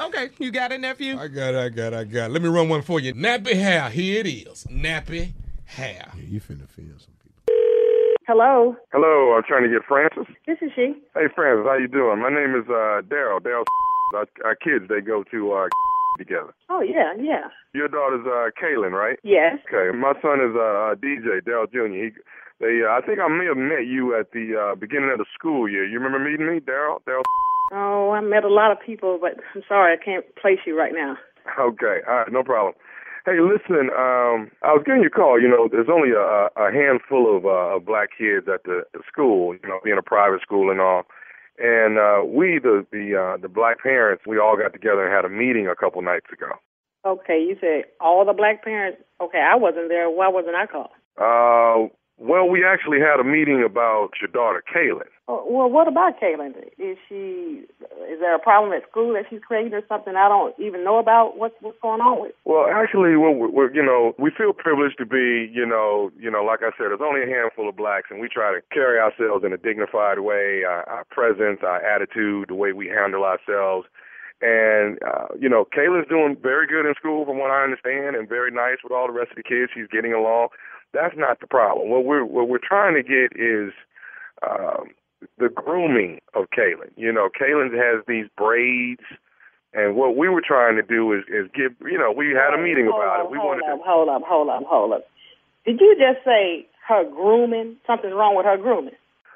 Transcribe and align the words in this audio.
Okay, 0.00 0.30
you 0.38 0.50
got 0.50 0.72
it, 0.72 0.80
nephew? 0.80 1.18
I 1.18 1.28
got 1.28 1.54
it, 1.54 1.58
I 1.58 1.68
got 1.68 1.92
it, 1.92 1.96
I 1.96 2.04
got 2.04 2.24
it. 2.26 2.32
Let 2.32 2.42
me 2.42 2.48
run 2.48 2.68
one 2.68 2.82
for 2.82 2.98
you. 3.00 3.14
Nappy 3.14 3.54
hair, 3.54 3.88
here 3.90 4.20
it 4.20 4.26
is. 4.26 4.64
Nappy 4.70 5.32
hair. 5.64 6.10
Yeah, 6.16 6.22
you 6.28 6.40
finna 6.40 6.68
feel 6.68 6.94
some 6.98 7.14
people. 7.22 7.54
Hello, 8.26 8.74
Hello, 8.92 9.34
I'm 9.36 9.42
trying 9.46 9.62
to 9.64 9.68
get 9.68 9.84
Francis. 9.86 10.24
this 10.46 10.58
is 10.62 10.70
she. 10.74 10.94
Hey, 11.14 11.28
Francis, 11.34 11.66
how 11.66 11.76
you 11.76 11.88
doing? 11.88 12.20
My 12.20 12.30
name 12.30 12.54
is 12.56 12.64
uh, 12.68 13.02
Daryl. 13.06 13.38
Daryl, 13.40 13.64
our, 14.14 14.26
our 14.44 14.54
kids, 14.56 14.86
they 14.88 15.00
go 15.00 15.22
to 15.30 15.52
uh, 15.52 15.68
together. 16.18 16.54
Oh 16.70 16.80
yeah, 16.80 17.14
yeah. 17.20 17.48
Your 17.74 17.88
daughter's 17.88 18.24
uh, 18.26 18.50
Kaylin, 18.60 18.92
right? 18.92 19.18
Yes. 19.22 19.58
Okay. 19.72 19.96
My 19.96 20.14
son 20.22 20.40
is 20.40 20.56
uh, 20.56 20.58
uh, 20.58 20.94
DJ, 20.96 21.42
Daryl 21.46 21.70
Jr. 21.70 21.92
He, 21.94 22.10
they, 22.60 22.80
uh, 22.86 22.92
I 22.96 23.00
think 23.04 23.18
I 23.20 23.28
may 23.28 23.44
have 23.46 23.56
met 23.58 23.86
you 23.86 24.18
at 24.18 24.32
the 24.32 24.56
uh, 24.56 24.74
beginning 24.74 25.10
of 25.12 25.18
the 25.18 25.26
school 25.34 25.68
year. 25.68 25.84
You 25.84 25.98
remember 26.00 26.18
meeting 26.18 26.46
me, 26.46 26.60
Daryl? 26.60 26.98
Daryl. 27.06 27.22
Oh, 27.72 28.12
I 28.12 28.20
met 28.20 28.44
a 28.44 28.52
lot 28.52 28.72
of 28.72 28.78
people, 28.84 29.18
but 29.20 29.42
I'm 29.54 29.62
sorry, 29.66 29.94
I 29.94 30.02
can't 30.02 30.24
place 30.36 30.58
you 30.66 30.78
right 30.78 30.92
now. 30.94 31.16
Okay. 31.58 32.00
All 32.08 32.14
right. 32.16 32.32
No 32.32 32.42
problem. 32.42 32.74
Hey, 33.26 33.40
listen. 33.40 33.88
Um, 33.90 34.50
I 34.62 34.76
was 34.76 34.82
getting 34.84 35.00
your 35.00 35.10
call. 35.10 35.40
You 35.40 35.48
know, 35.48 35.68
there's 35.70 35.88
only 35.90 36.10
a, 36.10 36.48
a 36.56 36.72
handful 36.72 37.36
of, 37.36 37.46
uh, 37.46 37.76
of 37.76 37.86
black 37.86 38.10
kids 38.16 38.46
at 38.52 38.64
the, 38.64 38.82
the 38.92 39.00
school. 39.10 39.54
You 39.54 39.68
know, 39.68 39.80
being 39.82 39.98
a 39.98 40.02
private 40.02 40.42
school 40.42 40.70
and 40.70 40.80
all. 40.80 41.04
And 41.58 41.98
uh, 41.98 42.24
we, 42.26 42.58
the 42.58 42.84
the 42.90 43.14
uh, 43.14 43.40
the 43.40 43.48
black 43.48 43.80
parents, 43.80 44.24
we 44.26 44.38
all 44.38 44.56
got 44.56 44.72
together 44.72 45.06
and 45.06 45.14
had 45.14 45.24
a 45.24 45.28
meeting 45.28 45.68
a 45.68 45.76
couple 45.76 46.02
nights 46.02 46.26
ago. 46.32 46.50
Okay, 47.06 47.38
you 47.38 47.56
said 47.60 47.84
all 48.00 48.24
the 48.24 48.32
black 48.32 48.64
parents. 48.64 49.00
Okay, 49.20 49.38
I 49.38 49.54
wasn't 49.54 49.88
there. 49.88 50.10
Why 50.10 50.28
wasn't 50.28 50.56
I 50.56 50.66
called? 50.66 50.90
Uh, 51.16 51.94
well, 52.24 52.48
we 52.48 52.64
actually 52.64 53.00
had 53.00 53.20
a 53.20 53.24
meeting 53.24 53.62
about 53.62 54.16
your 54.20 54.32
daughter, 54.32 54.64
Kaylin. 54.64 55.12
Oh, 55.28 55.44
well, 55.44 55.68
what 55.68 55.88
about 55.88 56.18
Kaylin? 56.18 56.56
Is 56.78 56.96
she? 57.08 57.68
Is 58.08 58.20
there 58.20 58.34
a 58.34 58.38
problem 58.38 58.72
at 58.72 58.88
school 58.88 59.12
that 59.12 59.24
she's 59.28 59.44
creating 59.46 59.74
or 59.74 59.82
something 59.88 60.16
I 60.16 60.28
don't 60.28 60.54
even 60.58 60.84
know 60.84 60.98
about? 60.98 61.36
What's 61.36 61.54
what's 61.60 61.76
going 61.82 62.00
on 62.00 62.22
with? 62.22 62.32
Well, 62.44 62.64
actually, 62.72 63.16
we're, 63.16 63.36
we're 63.36 63.72
you 63.74 63.84
know 63.84 64.14
we 64.18 64.30
feel 64.30 64.52
privileged 64.52 64.96
to 64.98 65.06
be 65.06 65.52
you 65.52 65.66
know 65.66 66.10
you 66.18 66.30
know 66.30 66.42
like 66.42 66.60
I 66.60 66.72
said, 66.76 66.88
there's 66.88 67.04
only 67.04 67.24
a 67.24 67.28
handful 67.28 67.68
of 67.68 67.76
blacks, 67.76 68.08
and 68.08 68.20
we 68.20 68.28
try 68.28 68.56
to 68.56 68.60
carry 68.72 68.98
ourselves 68.98 69.44
in 69.44 69.52
a 69.52 69.60
dignified 69.60 70.20
way, 70.20 70.64
our, 70.64 70.88
our 70.88 71.04
presence, 71.12 71.60
our 71.60 71.84
attitude, 71.84 72.48
the 72.48 72.56
way 72.56 72.72
we 72.72 72.88
handle 72.88 73.24
ourselves. 73.24 73.84
And 74.40 74.96
uh, 75.04 75.36
you 75.38 75.48
know, 75.48 75.68
Kayla's 75.76 76.08
doing 76.08 76.36
very 76.40 76.66
good 76.66 76.88
in 76.88 76.94
school, 76.96 77.24
from 77.24 77.36
what 77.36 77.50
I 77.50 77.64
understand, 77.64 78.16
and 78.16 78.28
very 78.28 78.50
nice 78.50 78.80
with 78.82 78.92
all 78.92 79.08
the 79.08 79.12
rest 79.12 79.32
of 79.32 79.36
the 79.36 79.44
kids. 79.44 79.72
She's 79.76 79.92
getting 79.92 80.12
along. 80.12 80.48
That's 80.94 81.16
not 81.16 81.40
the 81.40 81.46
problem. 81.46 81.90
What 81.90 82.04
we're 82.04 82.24
what 82.24 82.48
we're 82.48 82.62
trying 82.62 82.94
to 82.94 83.02
get 83.02 83.38
is 83.38 83.72
um, 84.48 84.88
the 85.38 85.48
grooming 85.48 86.20
of 86.34 86.44
Kaylin. 86.56 86.90
You 86.96 87.12
know, 87.12 87.28
Kaylin 87.28 87.72
has 87.74 88.04
these 88.06 88.26
braids, 88.36 89.02
and 89.72 89.96
what 89.96 90.16
we 90.16 90.28
were 90.28 90.42
trying 90.46 90.76
to 90.76 90.82
do 90.82 91.12
is 91.12 91.24
is 91.28 91.50
give. 91.54 91.72
You 91.82 91.98
know, 91.98 92.12
we 92.16 92.28
had 92.28 92.54
a 92.54 92.62
meeting 92.62 92.86
hold 92.90 93.02
about 93.02 93.20
up, 93.20 93.26
it. 93.26 93.30
We 93.32 93.38
hold 93.38 93.58
wanted 93.58 93.72
up, 93.72 93.78
to. 93.78 93.84
hold 93.84 94.08
up, 94.08 94.22
hold 94.22 94.48
up, 94.48 94.62
hold 94.64 94.92
up. 94.92 95.04
Did 95.66 95.80
you 95.80 95.96
just 95.98 96.24
say 96.24 96.66
her 96.88 97.04
grooming? 97.10 97.76
Something's 97.86 98.14
wrong 98.14 98.36
with 98.36 98.46
her 98.46 98.56
grooming? 98.56 98.94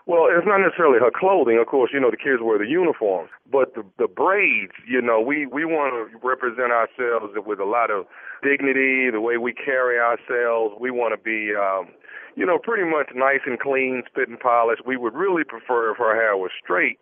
Well, 0.09 0.33
it's 0.33 0.48
not 0.48 0.64
necessarily 0.64 0.97
her 0.98 1.12
clothing. 1.12 1.61
Of 1.61 1.69
course, 1.69 1.91
you 1.92 2.01
know 2.01 2.11
the 2.11 2.17
kids 2.17 2.41
wear 2.41 2.56
the 2.56 2.64
uniforms, 2.64 3.28
but 3.45 3.77
the 3.77 3.84
the 4.01 4.09
braids. 4.09 4.73
You 4.89 5.05
know, 5.05 5.20
we 5.20 5.45
we 5.45 5.69
want 5.69 5.92
to 5.92 6.09
represent 6.25 6.73
ourselves 6.73 7.37
with 7.37 7.61
a 7.61 7.69
lot 7.69 7.92
of 7.92 8.09
dignity. 8.41 9.12
The 9.12 9.20
way 9.20 9.37
we 9.37 9.53
carry 9.53 10.00
ourselves, 10.00 10.81
we 10.81 10.91
want 10.91 11.12
to 11.12 11.20
be, 11.20 11.53
um, 11.53 11.92
you 12.41 12.48
know, 12.48 12.56
pretty 12.56 12.89
much 12.89 13.12
nice 13.12 13.45
and 13.45 13.61
clean, 13.61 14.03
spit 14.09 14.33
and 14.33 14.41
polished. 14.41 14.89
We 14.89 14.97
would 14.97 15.12
really 15.12 15.45
prefer 15.45 15.92
if 15.92 15.98
her 15.98 16.17
hair 16.17 16.41
was 16.41 16.56
straight, 16.56 16.97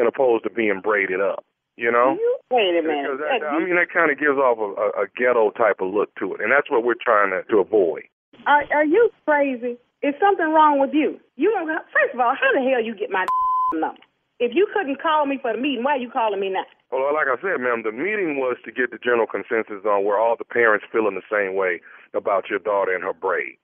and 0.00 0.08
opposed 0.08 0.44
to 0.44 0.50
being 0.50 0.80
braided 0.80 1.20
up. 1.20 1.44
You 1.76 1.92
know. 1.92 2.16
You, 2.16 2.38
wait 2.50 2.72
a 2.72 2.80
minute. 2.80 3.20
That, 3.20 3.44
I 3.44 3.60
mean, 3.60 3.76
that 3.76 3.92
kind 3.92 4.10
of 4.10 4.16
gives 4.16 4.40
off 4.40 4.56
a, 4.56 4.72
a, 4.80 5.04
a 5.04 5.06
ghetto 5.12 5.52
type 5.52 5.84
of 5.84 5.92
look 5.92 6.08
to 6.24 6.32
it, 6.32 6.40
and 6.40 6.50
that's 6.50 6.70
what 6.72 6.84
we're 6.88 6.96
trying 6.96 7.36
to, 7.36 7.44
to 7.52 7.60
avoid. 7.60 8.08
Are 8.46 8.64
are 8.72 8.86
you 8.86 9.10
crazy? 9.26 9.76
Is 10.02 10.14
something 10.20 10.52
wrong 10.52 10.78
with 10.78 10.90
you? 10.92 11.18
You 11.36 11.50
don't. 11.52 11.68
First 11.92 12.14
of 12.14 12.20
all, 12.20 12.34
how 12.36 12.52
the 12.52 12.60
hell 12.60 12.82
you 12.82 12.94
get 12.94 13.10
my 13.10 13.24
number? 13.72 13.96
If 14.38 14.52
you 14.54 14.68
couldn't 14.72 15.00
call 15.00 15.24
me 15.24 15.38
for 15.40 15.52
the 15.52 15.58
meeting, 15.58 15.82
why 15.82 15.96
are 15.96 16.02
you 16.02 16.10
calling 16.10 16.40
me 16.40 16.50
now? 16.50 16.68
Well, 16.92 17.08
uh, 17.08 17.14
like 17.16 17.26
I 17.26 17.40
said, 17.40 17.56
ma'am, 17.56 17.82
the 17.82 17.92
meeting 17.92 18.36
was 18.36 18.60
to 18.68 18.70
get 18.70 18.92
the 18.92 19.00
general 19.00 19.26
consensus 19.26 19.88
on 19.88 20.04
where 20.04 20.20
all 20.20 20.36
the 20.36 20.44
parents 20.44 20.84
feeling 20.92 21.16
the 21.16 21.24
same 21.32 21.56
way 21.56 21.80
about 22.12 22.52
your 22.52 22.60
daughter 22.60 22.94
and 22.94 23.02
her 23.02 23.16
braids. 23.16 23.58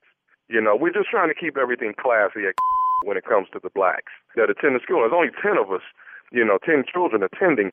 You 0.49 0.59
know, 0.59 0.75
we're 0.75 0.91
just 0.91 1.13
trying 1.13 1.29
to 1.29 1.37
keep 1.37 1.55
everything 1.55 1.93
classy 1.93 2.49
at 2.49 2.57
when 3.05 3.15
it 3.15 3.25
comes 3.25 3.47
to 3.53 3.59
the 3.61 3.69
blacks 3.69 4.11
that 4.35 4.49
attend 4.49 4.75
the 4.75 4.81
school. 4.81 5.05
There's 5.05 5.13
only 5.13 5.31
ten 5.37 5.61
of 5.61 5.69
us, 5.69 5.85
you 6.33 6.43
know, 6.43 6.57
ten 6.65 6.83
children 6.89 7.21
attending. 7.21 7.69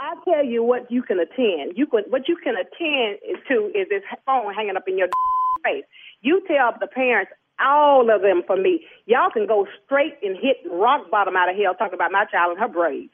I 0.00 0.16
tell 0.24 0.44
you 0.44 0.64
what 0.64 0.90
you 0.90 1.02
can 1.02 1.20
attend. 1.20 1.76
You 1.76 1.86
can 1.86 2.08
what 2.08 2.26
you 2.26 2.36
can 2.40 2.56
attend 2.56 3.20
to 3.52 3.68
is 3.76 3.92
this 3.92 4.02
phone 4.24 4.54
hanging 4.54 4.76
up 4.76 4.88
in 4.88 4.96
your 4.96 5.08
face. 5.64 5.84
You 6.22 6.40
tell 6.48 6.72
the 6.80 6.88
parents, 6.88 7.30
all 7.60 8.10
of 8.10 8.22
them 8.22 8.42
for 8.46 8.56
me, 8.56 8.84
y'all 9.06 9.30
can 9.30 9.46
go 9.46 9.66
straight 9.84 10.14
and 10.22 10.36
hit 10.36 10.58
rock 10.70 11.10
bottom 11.10 11.36
out 11.36 11.50
of 11.50 11.56
hell 11.56 11.74
talking 11.74 11.94
about 11.94 12.12
my 12.12 12.24
child 12.26 12.52
and 12.52 12.60
her 12.60 12.68
braids. 12.68 13.12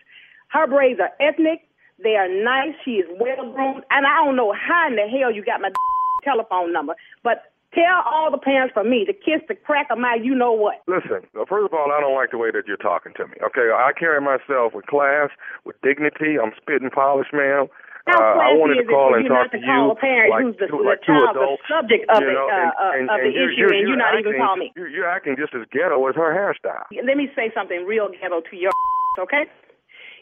Her 0.48 0.66
braids 0.66 1.00
are 1.00 1.12
ethnic. 1.20 1.66
They 2.02 2.16
are 2.16 2.28
nice. 2.28 2.74
She 2.84 3.02
is 3.02 3.08
well 3.18 3.52
groomed. 3.52 3.84
And 3.90 4.06
I 4.06 4.24
don't 4.24 4.36
know 4.36 4.52
how 4.52 4.88
in 4.88 4.96
the 4.96 5.06
hell 5.08 5.32
you 5.32 5.44
got 5.44 5.60
my 5.60 5.70
telephone 6.24 6.72
number, 6.72 6.94
but 7.22 7.50
tell 7.74 8.02
all 8.06 8.30
the 8.30 8.38
parents 8.38 8.72
for 8.72 8.84
me 8.84 9.04
to 9.04 9.12
kiss 9.12 9.42
the 9.48 9.54
crack 9.54 9.88
of 9.90 9.98
my 9.98 10.16
you 10.20 10.34
know 10.34 10.52
what. 10.52 10.82
Listen, 10.86 11.26
first 11.48 11.66
of 11.66 11.74
all, 11.74 11.90
I 11.92 12.00
don't 12.00 12.14
like 12.14 12.30
the 12.30 12.38
way 12.38 12.50
that 12.50 12.66
you're 12.66 12.76
talking 12.76 13.12
to 13.16 13.26
me. 13.26 13.34
Okay, 13.42 13.70
I 13.74 13.92
carry 13.98 14.20
myself 14.20 14.74
with 14.74 14.86
class, 14.86 15.30
with 15.64 15.76
dignity. 15.82 16.38
I'm 16.40 16.52
spitting 16.56 16.90
polish, 16.90 17.28
ma'am. 17.32 17.66
How 18.06 18.20
Uh, 18.20 18.36
I 18.36 18.52
wanted 18.60 18.76
to 18.82 18.84
call 18.84 19.16
and 19.16 19.24
talk 19.24 19.48
to 19.50 19.58
to 19.58 19.64
you 19.64 19.96
like 20.28 20.44
who's 20.44 20.56
the, 20.60 20.68
two, 20.68 20.84
the 20.84 20.96
two 21.00 21.08
child, 21.08 21.32
the 21.32 21.40
adults. 21.40 21.62
subject 21.68 22.04
of 22.12 22.20
you 22.20 22.28
it, 22.28 22.36
uh, 22.36 22.44
and, 22.52 23.08
and, 23.08 23.10
of 23.10 23.16
and 23.16 23.24
the 23.24 23.32
you're, 23.32 23.48
issue, 23.48 23.60
you're, 23.64 23.72
and 23.72 23.80
you're 23.80 23.88
you're 23.88 23.96
not 23.96 24.12
even 24.20 24.36
acting, 24.36 24.44
call 24.44 24.56
me? 24.60 24.72
You're, 24.76 24.88
you're 24.92 25.08
acting 25.08 25.36
just 25.40 25.56
as 25.56 25.64
ghetto 25.72 25.96
as 26.04 26.14
her 26.14 26.30
hairstyle. 26.36 26.84
Let 26.92 27.16
me 27.16 27.32
say 27.32 27.48
something 27.56 27.88
real 27.88 28.12
ghetto 28.12 28.44
to 28.44 28.54
your 28.56 28.72
okay? 29.20 29.48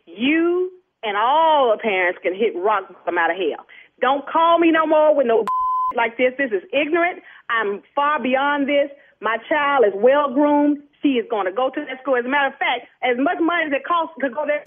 You 0.06 0.70
and 1.02 1.16
all 1.18 1.74
the 1.74 1.80
parents 1.82 2.20
can 2.22 2.34
hit 2.34 2.54
rock 2.54 2.86
bottom 2.86 3.18
out 3.18 3.30
of 3.30 3.36
hell. 3.36 3.66
Don't 4.00 4.22
call 4.30 4.58
me 4.58 4.70
no 4.70 4.86
more 4.86 5.14
with 5.14 5.26
no 5.26 5.44
like 5.96 6.16
this. 6.16 6.32
This 6.38 6.52
is 6.54 6.62
ignorant. 6.72 7.22
I'm 7.50 7.82
far 7.94 8.22
beyond 8.22 8.68
this. 8.68 8.90
My 9.20 9.38
child 9.48 9.84
is 9.86 9.94
well 9.96 10.32
groomed. 10.32 10.78
She 11.02 11.18
is 11.18 11.26
going 11.30 11.46
to 11.46 11.52
go 11.52 11.70
to 11.70 11.80
that 11.82 11.98
school. 12.02 12.14
As 12.16 12.24
a 12.24 12.28
matter 12.28 12.54
of 12.54 12.58
fact, 12.62 12.86
as 13.02 13.18
much 13.18 13.38
money 13.42 13.66
as 13.66 13.72
it 13.74 13.82
costs 13.82 14.14
to 14.22 14.30
go 14.30 14.46
that 14.46 14.62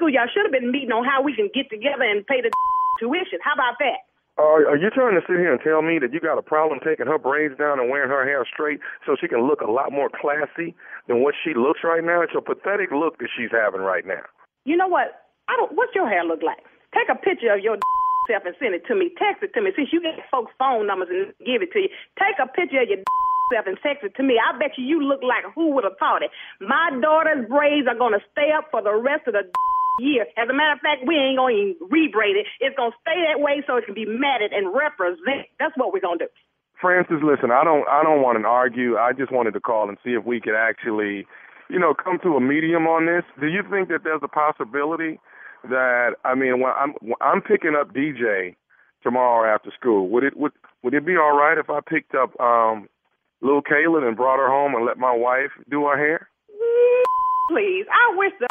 school, 0.00 0.08
y'all 0.08 0.32
should 0.32 0.48
have 0.48 0.56
been 0.56 0.72
meeting 0.72 0.96
on 0.96 1.04
how 1.04 1.20
we 1.20 1.36
can 1.36 1.52
get 1.52 1.68
together 1.68 2.08
and 2.08 2.24
pay 2.24 2.40
the 2.40 2.48
tuition. 2.98 3.36
How 3.44 3.52
about 3.52 3.76
that? 3.84 4.08
Are, 4.40 4.64
are 4.72 4.80
you 4.80 4.88
trying 4.88 5.12
to 5.20 5.24
sit 5.28 5.36
here 5.36 5.52
and 5.52 5.60
tell 5.60 5.84
me 5.84 6.00
that 6.00 6.16
you 6.16 6.20
got 6.24 6.40
a 6.40 6.46
problem 6.46 6.80
taking 6.80 7.04
her 7.04 7.20
braids 7.20 7.60
down 7.60 7.76
and 7.76 7.92
wearing 7.92 8.08
her 8.08 8.24
hair 8.24 8.40
straight 8.48 8.80
so 9.04 9.12
she 9.20 9.28
can 9.28 9.44
look 9.44 9.60
a 9.60 9.68
lot 9.68 9.92
more 9.92 10.08
classy 10.08 10.72
than 11.12 11.20
what 11.20 11.36
she 11.36 11.52
looks 11.52 11.84
right 11.84 12.00
now? 12.00 12.24
It's 12.24 12.32
a 12.32 12.40
pathetic 12.40 12.88
look 12.88 13.20
that 13.20 13.28
she's 13.36 13.52
having 13.52 13.84
right 13.84 14.08
now. 14.08 14.24
You 14.64 14.80
know 14.80 14.88
what? 14.88 15.28
I 15.52 15.60
don't. 15.60 15.76
What's 15.76 15.92
your 15.92 16.08
hair 16.08 16.24
look 16.24 16.40
like? 16.40 16.64
Take 16.96 17.12
a 17.12 17.20
picture 17.20 17.52
of 17.52 17.60
your 17.60 17.76
self 18.32 18.48
and 18.48 18.56
send 18.56 18.72
it 18.72 18.88
to 18.88 18.96
me. 18.96 19.12
Text 19.20 19.44
it 19.44 19.52
to 19.52 19.60
me. 19.60 19.76
Since 19.76 19.92
you 19.92 20.00
get 20.00 20.16
folks' 20.32 20.56
phone 20.56 20.88
numbers 20.88 21.12
and 21.12 21.36
give 21.44 21.60
it 21.60 21.76
to 21.76 21.84
you, 21.84 21.92
take 22.16 22.40
a 22.40 22.48
picture 22.48 22.80
of 22.80 22.88
your 22.88 23.04
self 23.52 23.68
and 23.68 23.76
text 23.84 24.08
it 24.08 24.16
to 24.16 24.24
me. 24.24 24.40
I 24.40 24.56
bet 24.56 24.80
you 24.80 24.88
you 24.88 25.04
look 25.04 25.20
like 25.20 25.44
who 25.52 25.76
would 25.76 25.84
have 25.84 26.00
thought 26.00 26.24
it. 26.24 26.32
My 26.64 26.88
daughter's 26.96 27.44
braids 27.44 27.84
are 27.92 27.98
gonna 27.98 28.24
stay 28.32 28.56
up 28.56 28.72
for 28.72 28.80
the 28.80 28.96
rest 28.96 29.28
of 29.28 29.36
the 29.36 29.44
year. 29.98 30.26
As 30.36 30.48
a 30.48 30.54
matter 30.54 30.72
of 30.72 30.80
fact, 30.80 31.02
we 31.06 31.16
ain't 31.16 31.38
gonna 31.38 31.54
even 31.54 31.76
rebraid 31.90 32.38
it. 32.38 32.46
It's 32.60 32.76
gonna 32.76 32.94
stay 33.00 33.18
that 33.26 33.40
way 33.40 33.62
so 33.66 33.76
it 33.76 33.84
can 33.84 33.94
be 33.94 34.06
matted 34.06 34.52
and 34.52 34.72
represent. 34.72 35.50
That's 35.58 35.76
what 35.76 35.92
we're 35.92 36.00
gonna 36.00 36.18
do. 36.18 36.28
Francis, 36.80 37.18
listen, 37.22 37.50
I 37.50 37.64
don't 37.64 37.86
I 37.88 38.02
don't 38.02 38.22
want 38.22 38.38
to 38.38 38.46
argue. 38.46 38.96
I 38.96 39.12
just 39.12 39.32
wanted 39.32 39.52
to 39.54 39.60
call 39.60 39.88
and 39.88 39.98
see 40.04 40.14
if 40.14 40.24
we 40.24 40.40
could 40.40 40.56
actually, 40.56 41.26
you 41.68 41.78
know, 41.78 41.94
come 41.94 42.18
to 42.22 42.36
a 42.36 42.40
medium 42.40 42.86
on 42.86 43.06
this. 43.06 43.24
Do 43.40 43.48
you 43.48 43.62
think 43.68 43.88
that 43.88 44.04
there's 44.04 44.22
a 44.22 44.28
possibility 44.28 45.18
that 45.64 46.16
I 46.24 46.34
mean, 46.34 46.60
when 46.60 46.72
I'm 46.72 46.94
when 47.00 47.20
I'm 47.20 47.42
picking 47.42 47.76
up 47.78 47.92
DJ 47.92 48.56
tomorrow 49.02 49.52
after 49.52 49.70
school. 49.78 50.08
Would 50.08 50.24
it 50.24 50.36
would 50.36 50.52
would 50.82 50.94
it 50.94 51.06
be 51.06 51.16
all 51.16 51.36
right 51.36 51.58
if 51.58 51.70
I 51.70 51.80
picked 51.80 52.14
up 52.14 52.38
um 52.40 52.88
little 53.42 53.62
Kaylin 53.62 54.06
and 54.06 54.16
brought 54.16 54.38
her 54.38 54.48
home 54.48 54.74
and 54.74 54.84
let 54.84 54.98
my 54.98 55.14
wife 55.14 55.50
do 55.70 55.86
her 55.86 55.96
hair? 55.96 56.28
Please, 57.50 57.86
I 57.90 58.16
wish 58.16 58.32
the 58.38 58.46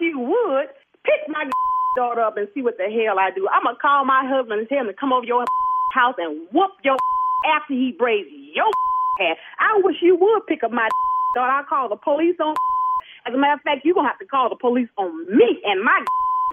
you 0.00 0.18
would 0.18 0.68
pick 1.04 1.28
my 1.28 1.48
daughter 1.96 2.20
up 2.20 2.36
and 2.36 2.48
see 2.54 2.62
what 2.62 2.76
the 2.76 2.88
hell 2.88 3.18
I 3.18 3.30
do. 3.34 3.48
I'm 3.52 3.64
gonna 3.64 3.78
call 3.80 4.04
my 4.04 4.24
husband 4.26 4.60
and 4.60 4.68
tell 4.68 4.80
him 4.80 4.86
to 4.86 4.94
come 4.94 5.12
over 5.12 5.26
your 5.26 5.44
house 5.94 6.14
and 6.18 6.46
whoop 6.52 6.72
your 6.84 6.96
after 7.56 7.74
he 7.74 7.94
braids 7.96 8.28
your 8.54 8.70
hair. 9.18 9.36
I 9.58 9.80
wish 9.82 9.96
you 10.02 10.16
would 10.16 10.46
pick 10.46 10.62
up 10.62 10.72
my 10.72 10.88
daughter. 11.34 11.52
I'll 11.52 11.64
call 11.64 11.88
the 11.88 11.96
police 11.96 12.36
on. 12.40 12.54
As 13.26 13.34
a 13.34 13.38
matter 13.38 13.54
of 13.54 13.60
fact, 13.62 13.84
you're 13.84 13.94
gonna 13.94 14.08
have 14.08 14.18
to 14.18 14.26
call 14.26 14.48
the 14.48 14.56
police 14.56 14.88
on 14.96 15.26
me 15.36 15.60
and 15.64 15.84
my 15.84 16.04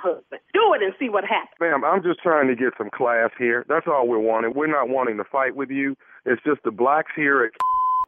husband. 0.03 0.41
Do 0.53 0.73
it 0.75 0.83
and 0.83 0.93
see 0.99 1.09
what 1.09 1.23
happens. 1.23 1.57
Ma'am, 1.59 1.83
I'm 1.83 2.03
just 2.03 2.19
trying 2.21 2.47
to 2.47 2.55
get 2.55 2.73
some 2.77 2.89
class 2.89 3.31
here. 3.37 3.65
That's 3.67 3.87
all 3.87 4.07
we're 4.07 4.19
wanting. 4.19 4.53
We're 4.53 4.67
not 4.67 4.89
wanting 4.89 5.17
to 5.17 5.23
fight 5.23 5.55
with 5.55 5.69
you. 5.69 5.95
It's 6.25 6.41
just 6.43 6.63
the 6.63 6.71
blacks 6.71 7.11
here 7.15 7.45
at 7.45 7.51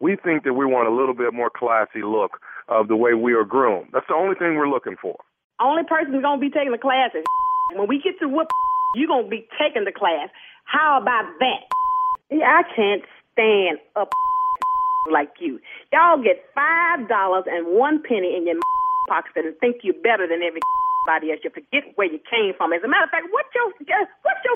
we 0.01 0.15
think 0.15 0.43
that 0.43 0.53
we 0.53 0.65
want 0.65 0.87
a 0.87 0.91
little 0.91 1.13
bit 1.13 1.33
more 1.33 1.49
classy 1.49 2.03
look 2.03 2.39
of 2.69 2.87
the 2.87 2.95
way 2.95 3.13
we 3.13 3.33
are 3.33 3.43
groomed. 3.43 3.89
That's 3.93 4.07
the 4.07 4.15
only 4.15 4.35
thing 4.35 4.55
we're 4.55 4.69
looking 4.69 4.95
for. 5.01 5.17
Only 5.59 5.83
person 5.83 6.21
gonna 6.21 6.39
be 6.39 6.49
taking 6.49 6.71
the 6.71 6.77
class 6.77 7.11
is 7.15 7.25
when 7.75 7.87
we 7.87 7.99
get 8.01 8.19
to 8.19 8.29
whoop, 8.29 8.47
you 8.95 9.07
gonna 9.07 9.27
be 9.27 9.47
taking 9.59 9.85
the 9.85 9.91
class. 9.91 10.29
How 10.65 10.99
about 11.01 11.25
that? 11.39 11.65
I 12.31 12.61
can't 12.75 13.01
stand 13.33 13.79
up 13.95 14.09
like 15.11 15.33
you. 15.39 15.59
Y'all 15.91 16.21
get 16.21 16.45
five 16.53 17.09
dollars 17.09 17.45
and 17.47 17.75
one 17.75 18.01
penny 18.03 18.35
in 18.37 18.45
your 18.45 18.55
pocket 19.09 19.33
and 19.35 19.57
think 19.59 19.81
you're 19.83 19.97
better 20.03 20.27
than 20.27 20.45
everybody 20.45 21.31
else. 21.33 21.41
You 21.43 21.49
forget 21.49 21.89
where 21.95 22.07
you 22.07 22.19
came 22.29 22.53
from. 22.55 22.71
As 22.71 22.83
a 22.85 22.87
matter 22.87 23.05
of 23.05 23.09
fact, 23.09 23.25
what's 23.31 23.49
your 23.55 23.73
what's 24.21 24.41
your 24.45 24.55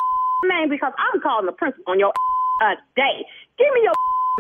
name? 0.50 0.69
Because 0.69 0.94
I'm 0.98 1.19
calling 1.21 1.48
the 1.48 1.51
principal 1.51 1.92
on 1.92 2.00
your 2.00 2.13
uh, 2.62 2.75
day. 2.95 3.25
Give 3.57 3.74
me 3.74 3.81
your 3.83 3.98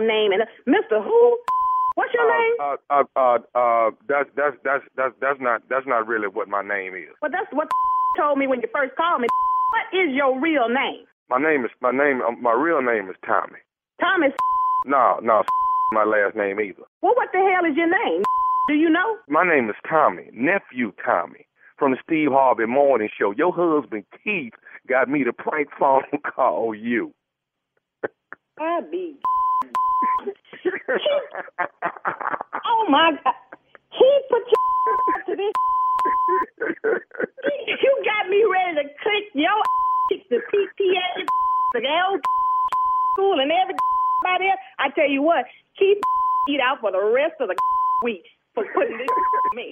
name 0.07 0.31
and 0.31 0.43
uh, 0.43 0.45
Mr. 0.69 1.03
Who? 1.03 1.37
What's 1.95 2.13
your 2.13 2.25
uh, 2.25 2.37
name? 2.37 2.53
Uh, 2.59 2.77
uh, 2.89 3.03
uh, 3.15 3.37
uh, 3.57 3.91
that's 4.07 4.29
that's 4.35 4.57
that's 4.63 4.83
that's 4.95 5.13
that's 5.21 5.39
not 5.39 5.61
that's 5.69 5.85
not 5.87 6.07
really 6.07 6.27
what 6.27 6.47
my 6.47 6.61
name 6.61 6.95
is. 6.95 7.13
Well, 7.21 7.31
that's 7.31 7.51
what 7.51 7.69
told 8.17 8.37
me 8.37 8.47
when 8.47 8.61
you 8.61 8.67
first 8.73 8.95
called 8.95 9.21
me. 9.21 9.27
What 9.73 10.05
is 10.05 10.13
your 10.13 10.39
real 10.39 10.69
name? 10.69 11.07
My 11.31 11.39
name 11.41 11.65
is 11.65 11.71
my 11.81 11.89
name. 11.89 12.21
Um, 12.21 12.39
my 12.41 12.53
real 12.53 12.83
name 12.83 13.09
is 13.09 13.15
Tommy. 13.25 13.59
Thomas. 13.99 14.33
No, 14.85 15.17
no, 15.23 15.43
my 15.93 16.03
last 16.03 16.35
name 16.35 16.59
either. 16.59 16.83
Well, 17.01 17.13
what 17.15 17.29
the 17.31 17.39
hell 17.39 17.63
is 17.63 17.77
your 17.77 17.87
name? 17.87 18.21
Do 18.67 18.73
you 18.73 18.89
know? 18.89 19.17
My 19.29 19.47
name 19.47 19.69
is 19.69 19.77
Tommy, 19.89 20.29
nephew 20.33 20.91
Tommy, 21.05 21.47
from 21.79 21.91
the 21.91 21.97
Steve 22.03 22.27
Harvey 22.31 22.65
Morning 22.65 23.07
Show. 23.17 23.31
Your 23.31 23.53
husband 23.53 24.03
Keith 24.21 24.51
got 24.89 25.07
me 25.07 25.23
to 25.23 25.31
prank 25.31 25.69
phone 25.79 26.03
call 26.35 26.75
you. 26.75 27.13
I 28.59 28.81
be. 28.91 29.15
oh 32.65 32.85
my 32.89 33.11
God! 33.23 33.33
He 33.91 34.09
put 34.29 34.43
you 34.47 34.57
to 35.27 35.35
this. 35.35 35.53
you 37.83 37.91
got 38.03 38.29
me 38.29 38.43
ready 38.43 38.75
to 38.83 38.93
click 39.01 39.25
your 39.33 39.63
the 40.29 40.37
PTA, 40.51 41.25
the 41.73 41.81
L 41.87 42.19
school, 43.13 43.39
and 43.39 43.51
everybody 43.51 44.49
else. 44.49 44.59
I 44.79 44.89
tell 44.89 45.09
you 45.09 45.21
what, 45.21 45.45
keep 45.77 46.01
eat 46.49 46.59
out 46.59 46.81
for 46.81 46.91
the 46.91 47.03
rest 47.13 47.35
of 47.39 47.47
the 47.49 47.55
week 48.03 48.25
for 48.53 48.65
putting 48.73 48.97
this 48.97 49.07
me. 49.55 49.71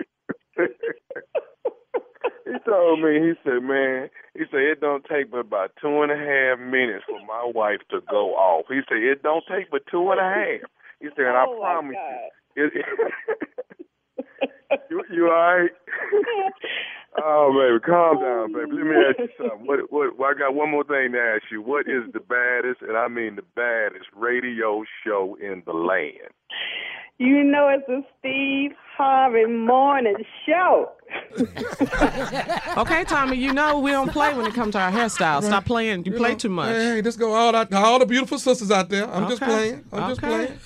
he 2.46 2.54
told 2.66 3.02
me, 3.02 3.20
he 3.20 3.34
said, 3.44 3.62
man, 3.64 4.10
he 4.34 4.46
said, 4.52 4.62
it 4.62 4.82
don't 4.82 5.06
take 5.06 5.32
but 5.32 5.40
about 5.40 5.72
two 5.82 6.02
and 6.02 6.12
a 6.12 6.18
half 6.18 6.60
minutes 6.60 7.04
for 7.08 7.20
my 7.26 7.52
wife 7.54 7.82
to 7.90 8.00
go 8.10 8.36
off. 8.36 8.66
He 8.70 8.82
said, 8.88 8.98
it 8.98 9.24
don't 9.24 9.44
take 9.50 9.70
but 9.72 9.82
two 9.92 10.12
and 10.12 10.20
a 10.20 10.24
half. 10.24 10.62
He 11.02 11.08
said, 11.16 11.26
and 11.26 11.36
oh 11.38 11.62
I 11.64 11.74
promise 11.74 11.96
you. 12.56 12.66
It, 12.66 12.74
you, 14.90 15.04
you 15.12 15.26
all 15.26 15.32
right? 15.32 15.70
oh, 17.24 17.54
baby, 17.54 17.80
calm 17.86 18.20
down, 18.20 18.54
baby. 18.54 18.72
Let 18.78 18.86
me 18.86 18.96
ask 19.10 19.20
you 19.20 19.30
something. 19.50 19.68
What, 19.68 19.92
what, 19.92 20.18
well, 20.18 20.30
I 20.30 20.34
got 20.38 20.54
one 20.54 20.70
more 20.72 20.84
thing 20.84 21.12
to 21.14 21.20
ask 21.20 21.44
you. 21.52 21.62
What 21.62 21.88
is 21.88 22.04
the 22.14 22.20
baddest, 22.20 22.82
and 22.82 22.98
I 22.98 23.08
mean 23.08 23.36
the 23.36 23.44
baddest, 23.56 24.06
radio 24.16 24.84
show 25.06 25.38
in 25.42 25.64
the 25.66 25.74
land? 25.74 26.32
You 27.18 27.44
know 27.44 27.68
it's 27.70 27.88
a 27.88 28.02
Steve 28.18 28.72
Harvey 28.98 29.46
morning 29.46 30.16
show. 30.44 30.92
okay, 32.78 33.04
Tommy, 33.04 33.38
you 33.38 33.54
know 33.54 33.80
we 33.80 33.92
don't 33.92 34.12
play 34.12 34.34
when 34.34 34.48
it 34.48 34.56
comes 34.56 34.74
to 34.74 34.80
our 34.80 34.92
hairstyle. 34.92 35.44
Stop 35.44 35.66
playing. 35.66 36.04
You, 36.04 36.14
You 36.14 36.18
play 36.18 36.32
know, 36.32 36.38
too 36.38 36.50
much. 36.50 36.76
Hey, 36.76 36.96
hey, 36.96 37.02
just 37.04 37.20
go 37.20 37.32
all 37.34 37.56
out, 37.56 37.72
all 37.74 38.00
the 38.00 38.08
beautiful 38.08 38.40
sisters 38.40 38.72
out 38.72 38.90
there. 38.90 39.08
I'm 39.08 39.30
just 39.30 39.42
playing. 39.42 39.86
I'm 39.92 40.10
just 40.10 40.22
playing. 40.22 40.58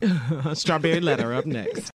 Strawberry 0.54 1.00
letter 1.00 1.34
up 1.34 1.46
next. 1.46 1.84